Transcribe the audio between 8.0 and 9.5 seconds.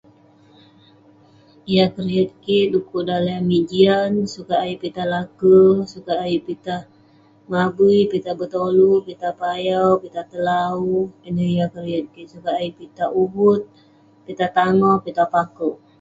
pitah betolu, pitah